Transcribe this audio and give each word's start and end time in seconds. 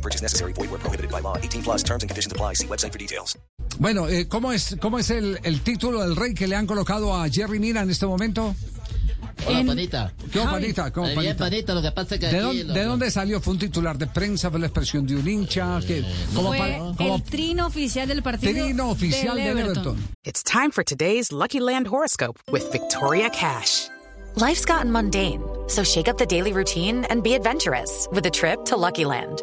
No 0.00 0.02
purchase 0.02 0.22
necessary. 0.22 0.52
Void 0.54 0.70
where 0.70 0.78
prohibited 0.80 1.10
by 1.10 1.20
law. 1.20 1.36
18 1.36 1.62
plus 1.62 1.82
terms 1.82 2.02
and 2.02 2.08
conditions 2.10 2.32
apply. 2.32 2.54
See 2.54 2.66
website 2.66 2.90
for 2.92 2.98
details. 2.98 3.36
Bueno, 3.78 4.08
eh, 4.08 4.26
¿cómo 4.28 4.50
es, 4.52 4.76
cómo 4.80 4.98
es 4.98 5.10
el, 5.10 5.38
el 5.42 5.60
título 5.60 6.00
del 6.00 6.16
rey 6.16 6.32
que 6.34 6.46
le 6.48 6.56
han 6.56 6.66
colocado 6.66 7.14
a 7.14 7.28
Jerry 7.28 7.58
Mina 7.58 7.82
en 7.82 7.90
este 7.90 8.06
momento? 8.06 8.54
Hola, 9.46 9.60
En- 9.60 9.66
panita. 9.66 10.12
¿Qué 10.32 10.38
panita? 10.40 10.90
¿Cómo, 10.92 11.06
Eh, 11.08 11.10
bien, 11.18 11.36
panita? 11.36 11.44
panita, 11.44 11.74
lo 11.74 11.82
que 11.82 11.92
pasa 11.92 12.14
es 12.14 12.20
que 12.20 12.26
¿De, 12.28 12.36
aquí... 12.38 12.40
dónde, 12.46 12.64
lo- 12.64 12.74
de 12.74 12.84
dónde 12.84 13.10
salió? 13.10 13.40
¿Fue 13.40 13.52
un 13.54 13.58
titular 13.58 13.96
de 13.98 14.06
prensa? 14.06 14.50
¿Fue 14.50 14.58
la 14.60 14.66
expresión 14.66 15.06
de 15.06 15.16
un 15.16 15.28
hincha? 15.28 15.80
¿Qué? 15.86 16.02
¿Cómo 16.34 16.48
Fue 16.54 16.78
cómo- 16.96 17.16
el 17.16 17.22
trino 17.22 17.66
oficial 17.66 18.08
del 18.08 18.22
partido 18.22 18.52
trino 18.52 18.90
oficial 18.90 19.36
del 19.36 19.44
del 19.44 19.58
Everton. 19.58 19.92
Everton? 19.96 20.08
It's 20.24 20.42
time 20.42 20.70
for 20.72 20.82
today's 20.84 21.30
Lucky 21.32 21.60
Land 21.60 21.86
horoscope 21.88 22.38
with 22.50 22.70
Victoria 22.72 23.28
Cash. 23.30 23.88
Life's 24.36 24.64
gotten 24.64 24.90
mundane, 24.92 25.42
so 25.68 25.82
shake 25.84 26.08
up 26.08 26.16
the 26.18 26.26
daily 26.26 26.52
routine 26.52 27.04
and 27.10 27.22
be 27.22 27.34
adventurous 27.34 28.08
with 28.12 28.24
a 28.26 28.30
trip 28.30 28.64
to 28.66 28.76
Lucky 28.76 29.04
Land. 29.04 29.42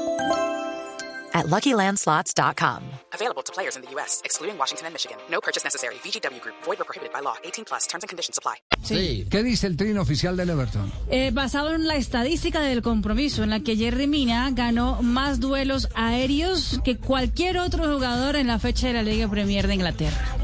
at 1.33 1.47
LuckyLandSlots.com. 1.47 2.83
Available 3.13 3.43
to 3.43 3.51
players 3.53 3.75
in 3.75 3.81
the 3.83 3.89
U.S., 3.95 4.21
excluding 4.25 4.57
Washington 4.57 4.87
and 4.87 4.93
Michigan. 4.93 5.17
No 5.29 5.39
purchase 5.39 5.63
necessary. 5.63 5.95
VGW 6.03 6.41
Group, 6.41 6.55
void 6.63 6.79
were 6.79 6.85
prohibited 6.85 7.11
by 7.13 7.21
law. 7.21 7.35
18 7.43 7.65
plus 7.65 7.87
terms 7.87 8.03
and 8.03 8.09
conditions 8.09 8.37
apply. 8.37 8.55
Sí. 8.83 9.25
¿Qué 9.29 9.43
dice 9.43 9.67
el 9.67 9.77
trino 9.77 10.01
oficial 10.01 10.35
del 10.35 10.49
Everton? 10.49 10.91
Eh, 11.09 11.31
basado 11.33 11.73
en 11.73 11.87
la 11.87 11.95
estadística 11.95 12.61
del 12.61 12.81
compromiso, 12.81 13.43
en 13.43 13.49
la 13.49 13.61
que 13.61 13.75
Jerry 13.75 14.07
Mina 14.07 14.49
ganó 14.51 15.01
más 15.01 15.39
duelos 15.39 15.87
aéreos 15.95 16.79
que 16.83 16.97
cualquier 16.97 17.57
otro 17.57 17.91
jugador 17.91 18.35
en 18.35 18.47
la 18.47 18.59
fecha 18.59 18.87
de 18.87 18.93
la 18.93 19.03
Liga 19.03 19.27
Premier 19.27 19.67
de 19.67 19.75
Inglaterra. 19.75 20.37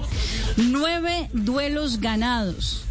Nueve 0.57 1.29
duelos 1.33 1.99
ganados. 2.01 2.86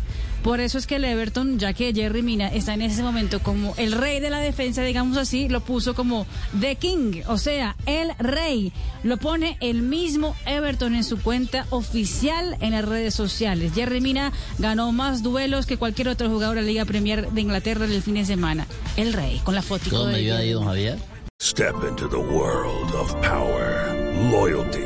Por 0.47 0.61
eso 0.61 0.79
es 0.79 0.87
que 0.87 0.95
el 0.95 1.05
Everton, 1.05 1.59
ya 1.59 1.73
que 1.73 1.93
Jerry 1.93 2.23
Mina 2.23 2.47
está 2.47 2.73
en 2.73 2.83
ese 2.83 3.03
momento 3.03 3.41
como 3.43 3.75
el 3.79 3.91
rey 3.91 4.21
de 4.21 4.31
la 4.31 4.39
defensa, 4.39 4.85
digamos 4.85 5.17
así, 5.17 5.49
lo 5.49 5.61
puso 5.61 5.97
como 5.97 6.25
The 6.61 6.77
King, 6.77 7.23
o 7.27 7.37
sea, 7.37 7.75
el 7.85 8.13
rey. 8.21 8.73
Lo 9.03 9.17
pone 9.17 9.57
el 9.61 9.83
mismo 9.83 10.37
Everton 10.47 10.95
en 10.95 11.03
su 11.03 11.21
cuenta 11.21 11.67
oficial 11.71 12.57
en 12.61 12.75
las 12.75 12.85
redes 12.85 13.13
sociales. 13.13 13.73
Jerry 13.75 14.01
Mina 14.01 14.33
ganó 14.59 14.93
más 14.93 15.25
duelos 15.25 15.67
que 15.67 15.79
cualquier 15.79 16.11
otro 16.11 16.31
jugador 16.31 16.55
de 16.55 16.63
la 16.63 16.69
Liga 16.69 16.85
Premier 16.85 17.29
de 17.29 17.41
Inglaterra 17.41 17.85
el 17.85 18.01
fin 18.01 18.15
de 18.15 18.25
semana. 18.25 18.69
El 18.97 19.15
rey, 19.15 19.41
con 19.43 19.57
la 19.57 19.63
foto. 19.63 19.91
¿Cómo 19.91 20.05
me 20.05 20.15
ayuda 20.15 20.39
ahí, 20.39 20.53
don 20.53 20.67
Javier? 20.67 20.97
Step 21.43 21.75
into 21.89 22.09
the 22.09 22.17
world 22.17 22.95
of 22.95 23.13
power, 23.21 23.93
loyalty, 24.31 24.86